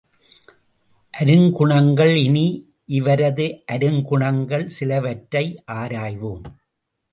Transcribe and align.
அருங்குணங்கள் 1.13 2.13
இனி 2.15 2.45
இவரது 2.85 3.47
அருங்குணங்கள் 3.71 4.65
சிலவற்றை 4.67 5.45
ஆராய்வோம். 5.71 6.45